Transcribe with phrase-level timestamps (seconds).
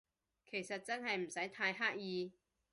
[0.49, 2.31] 其實真係唔使太刻意